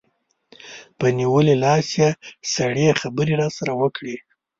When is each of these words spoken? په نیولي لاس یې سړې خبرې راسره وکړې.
په 0.97 1.05
نیولي 1.17 1.55
لاس 1.63 1.87
یې 1.99 2.09
سړې 2.53 2.87
خبرې 3.01 3.33
راسره 3.41 3.71
وکړې. 3.81 4.15